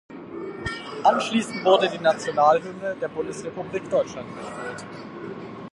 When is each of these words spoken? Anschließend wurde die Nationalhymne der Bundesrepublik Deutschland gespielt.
Anschließend 1.03 1.63
wurde 1.63 1.87
die 1.87 1.99
Nationalhymne 2.01 2.95
der 2.99 3.07
Bundesrepublik 3.07 3.87
Deutschland 3.87 4.27
gespielt. 4.35 4.87